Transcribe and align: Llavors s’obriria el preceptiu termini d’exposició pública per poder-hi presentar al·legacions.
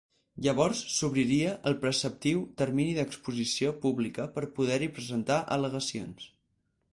Llavors 0.43 0.79
s’obriria 0.93 1.51
el 1.71 1.75
preceptiu 1.83 2.41
termini 2.61 2.95
d’exposició 3.01 3.75
pública 3.85 4.27
per 4.39 4.45
poder-hi 4.57 4.89
presentar 4.97 5.39
al·legacions. 5.59 6.27